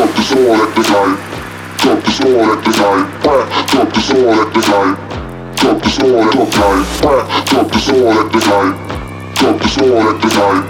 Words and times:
drop 0.00 0.16
the 0.16 0.22
sword 0.22 0.60
at 0.60 0.74
the 0.74 0.82
night, 0.88 1.18
drop 1.76 2.00
the 2.02 2.10
sword 2.10 2.56
at 2.56 2.64
the 2.64 2.72
crack, 2.80 3.44
drop 3.68 3.92
the 3.92 4.00
sword 4.00 4.38
at 4.40 4.54
the 4.54 4.62
night, 4.72 4.96
drop 5.60 5.82
the 5.82 5.90
sword 5.90 6.24
at 6.24 6.32
the 6.32 6.56
night, 6.56 7.44
drop 7.50 7.68
the 7.68 7.78
sword 7.84 8.16
at 8.16 8.32
the 8.32 8.40
night, 8.48 8.72
drop 9.36 9.58
the 9.60 9.68
sword 9.68 10.06
at 10.08 10.22
the 10.22 10.28
night, 10.40 10.64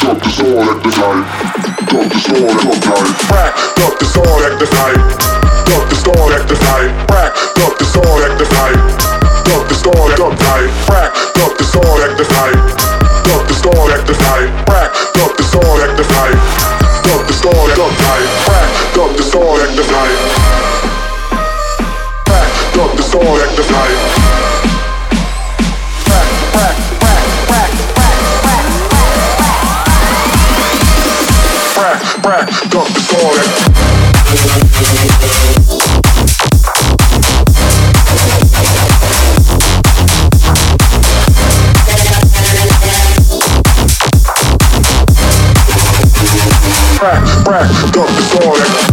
drop 0.00 0.18
the 0.22 0.30
sword 0.30 0.68
at 0.68 0.82
the 0.82 0.90
night, 0.96 1.24
drop 1.90 2.08
the 2.08 2.18
sword 2.18 2.48
at 2.48 2.64
the 2.64 2.88
crack, 3.28 3.52
drop 3.76 3.98
the 3.98 4.06
sword 4.06 4.42
at 4.48 4.58
the 4.58 4.66
night, 4.72 5.51
drop 5.72 5.88
the 5.88 5.96
sword 5.96 6.32
at 6.36 6.44
the 6.44 6.56
night, 6.68 6.92
crack, 7.08 7.32
drop 7.56 7.74
the 7.80 7.86
sword 7.88 8.22
at 8.28 8.36
the 8.36 8.44
night, 8.44 8.76
drop 9.48 9.64
the 9.68 9.74
sword 9.74 10.12
at 10.12 10.20
the 10.20 10.28
night, 10.28 10.68
crack, 10.84 11.10
drop 11.32 11.56
the 11.56 11.64
sword 11.64 12.00
at 12.04 12.16
the 12.20 12.24
night. 12.28 12.92
Drop 13.22 13.46
the 13.46 13.54
sword 13.54 13.92
at 13.92 14.04
the 14.04 14.12
night, 14.12 14.50
crack. 14.66 14.90
Drop 15.14 15.36
the 15.36 15.42
sword 15.44 15.80
at 15.80 15.96
the 15.96 16.02
night. 16.02 16.36
Drop 17.04 17.26
the 17.26 17.32
sword 17.32 17.70
at 17.70 17.76
the 17.76 17.86
night, 17.88 18.28
crack. 18.44 18.68
Drop 18.92 19.16
the 19.16 19.22
sword 19.22 19.60
at 19.62 19.72
the 19.76 19.84
night. 19.88 20.18
Crack. 22.26 22.48
Drop 22.74 22.92
the 22.96 23.02
sword 23.02 23.40
at 23.40 23.56
the 23.56 23.62
night. 23.72 23.96
Crack, 26.04 26.28
crack, 26.52 26.76
crack, 27.00 27.24
crack, 27.46 27.70
crack, 27.94 28.20
crack. 28.42 28.66
Crack, 31.74 32.00
crack. 32.22 32.46
Drop 32.70 32.88
the 32.88 33.00
sword 33.00 33.38
at. 33.38 34.11
Crack, 47.02 47.44
crack, 47.44 47.92
got 47.92 48.08
the 48.08 48.22
sword. 48.22 48.91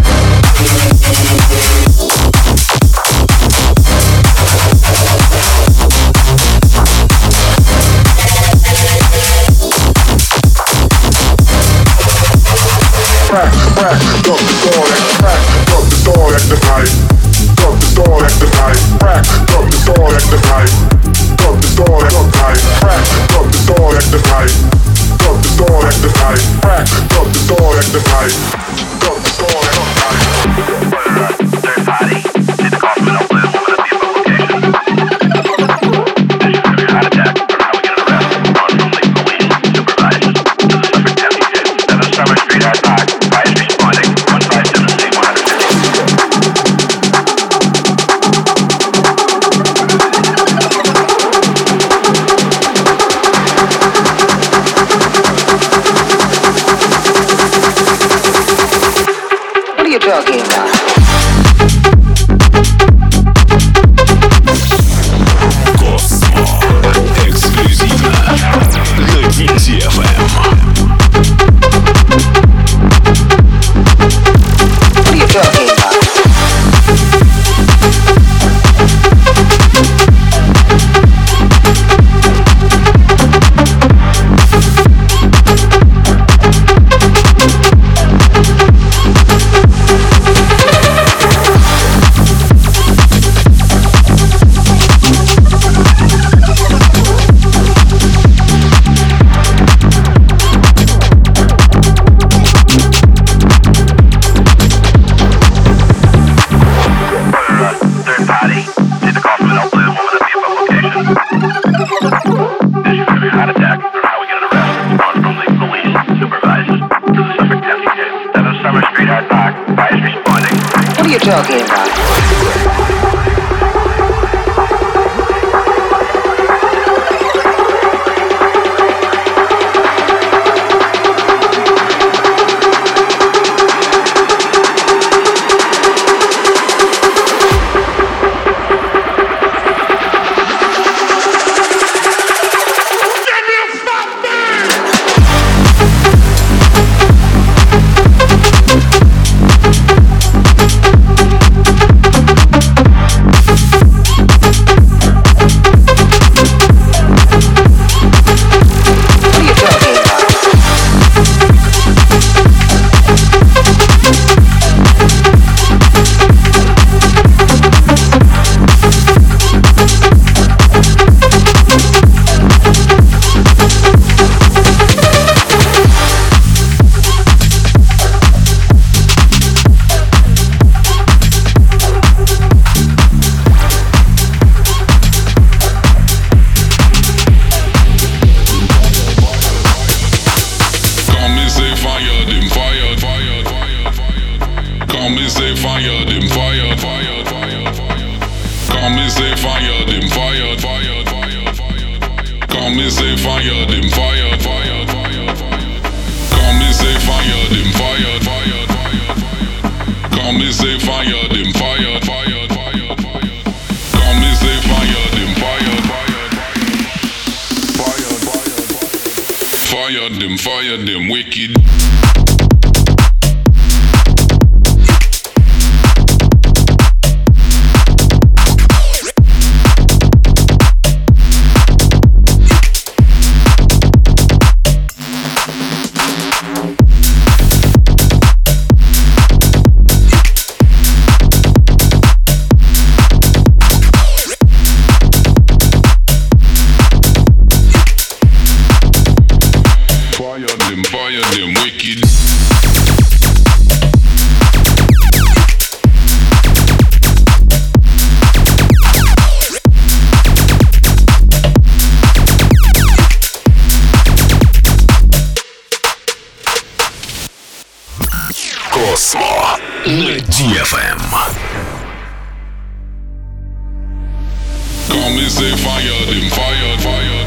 me 275.20 275.28
say 275.28 275.52
fire 275.58 276.06
them 276.06 276.30
fire 276.30 276.78
fire 276.80 277.24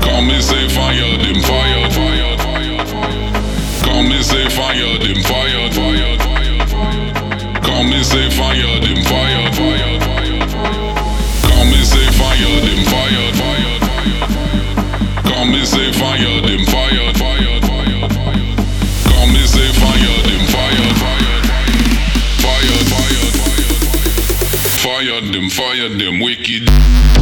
Come 0.00 0.26
me 0.26 0.40
say 0.40 0.68
fire 0.68 1.16
them 1.22 1.40
fire 1.42 1.90
fire 1.90 2.36
Come 3.84 4.08
me 4.08 4.22
say 4.22 4.48
fire 4.48 4.98
them 4.98 5.22
fire 5.22 5.70
fire. 5.70 6.16
Come 7.62 7.90
me 7.90 8.02
say 8.02 8.30
fire 8.30 8.80
them 8.80 9.04
fire. 9.04 9.39
fire 25.50 25.88
them 25.88 26.20
wicked. 26.20 27.19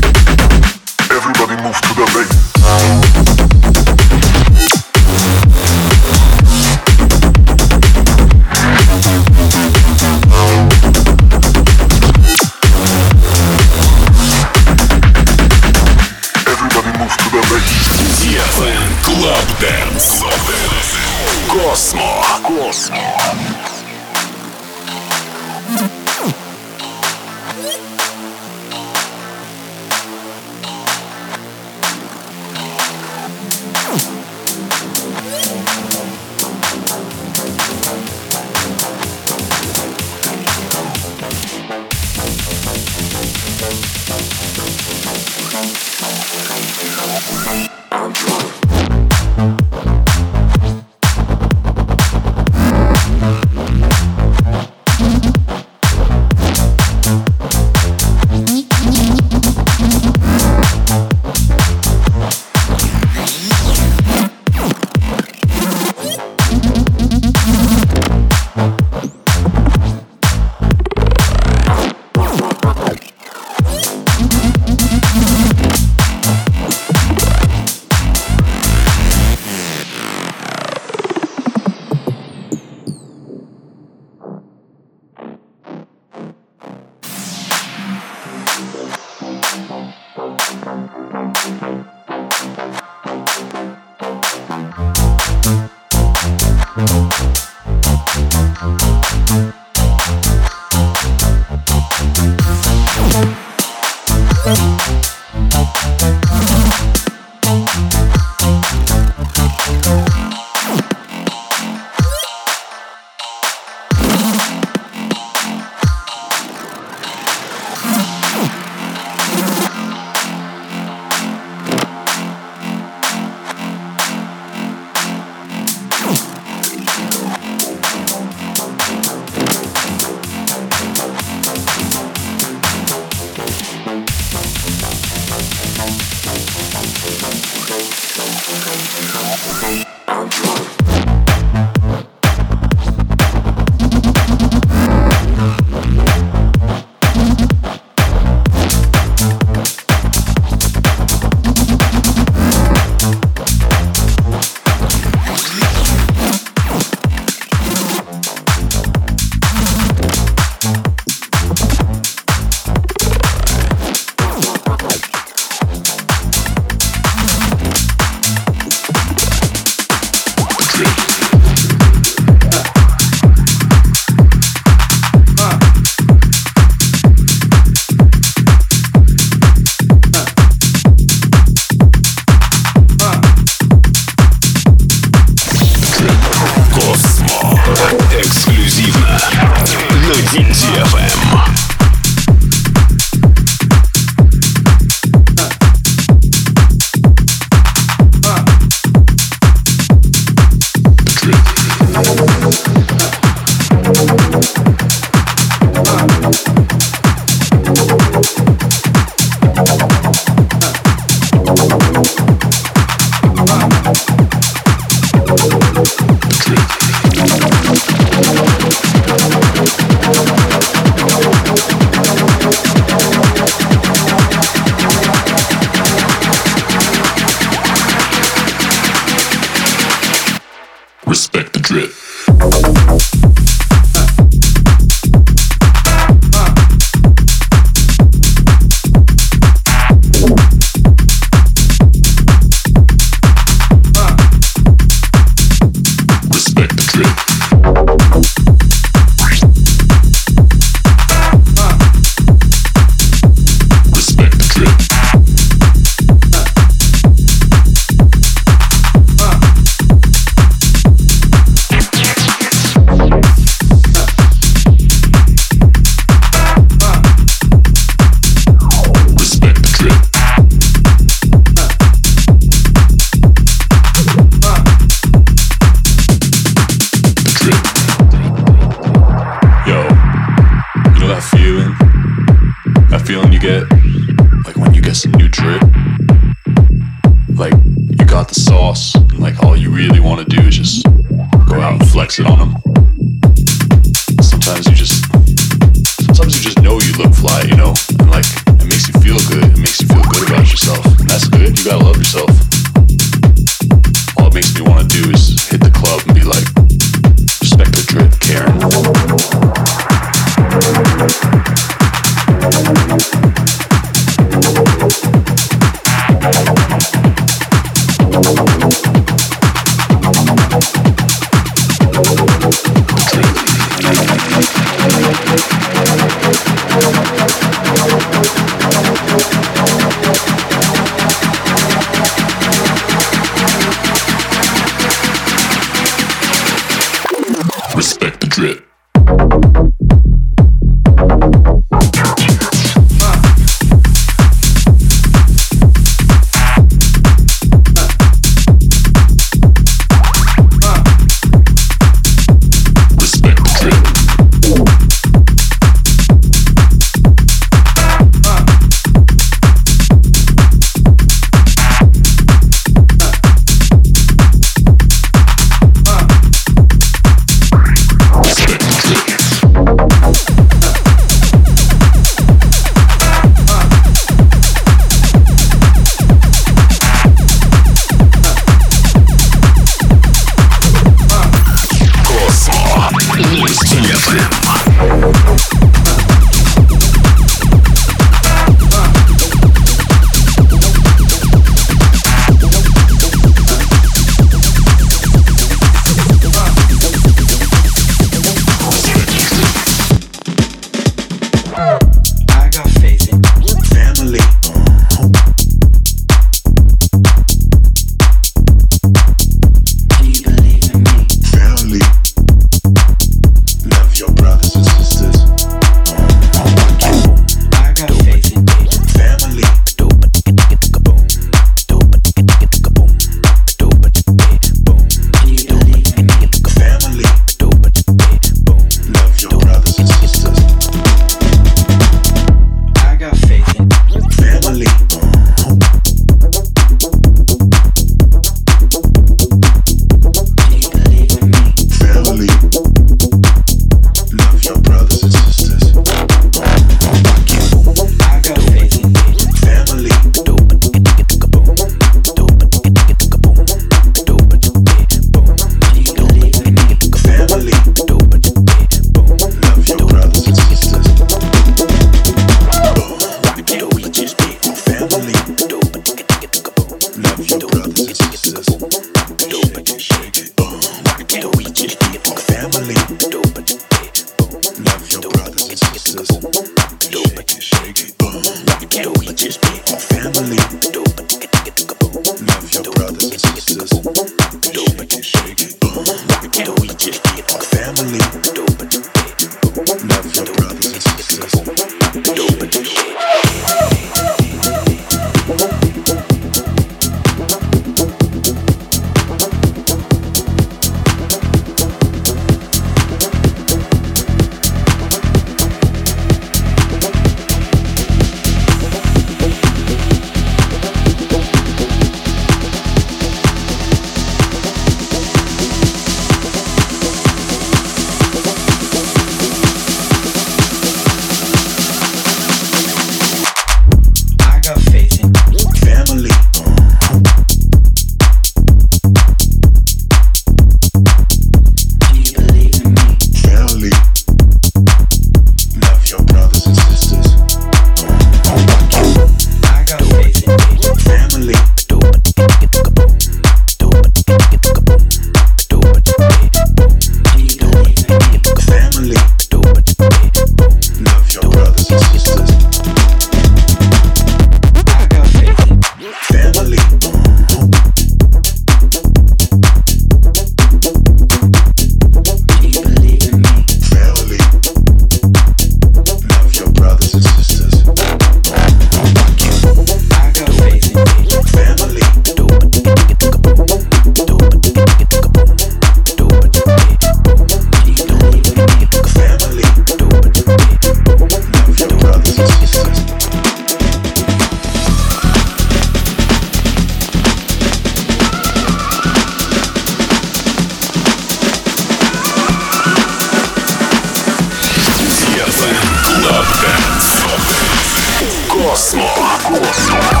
Космо. 598.27 598.89
Космо. 599.27 600.00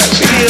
sexy. 0.00 0.45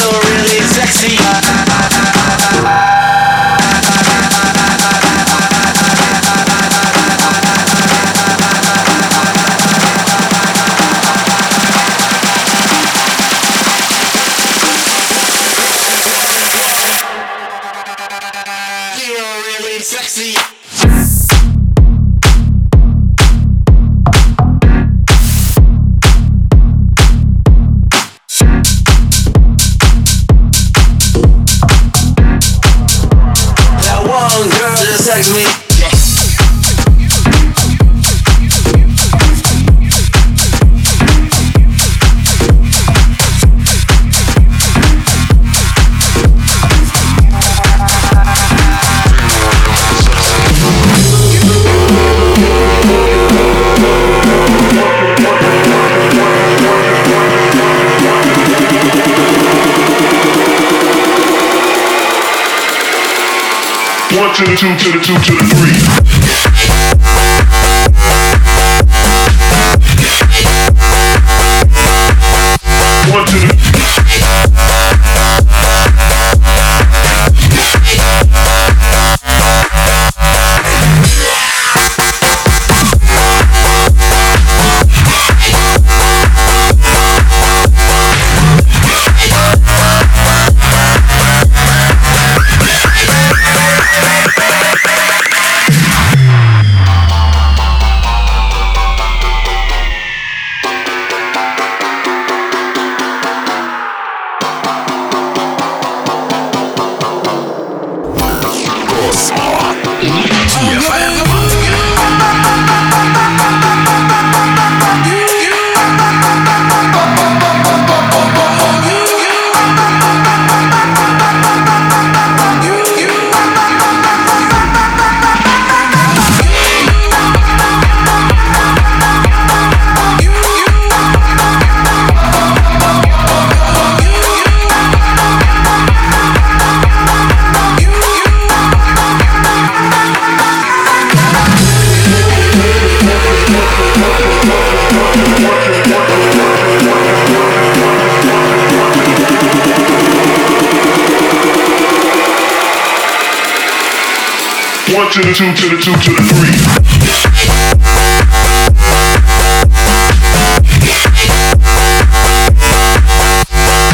To 155.17 155.23
the 155.23 155.33
two 155.33 155.51
to 155.51 155.69
the 155.69 155.81
two 155.81 155.91
to 155.93 156.11
the 156.13 156.21
three. 156.29 156.53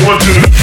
One 0.06 0.20
the 0.20 0.63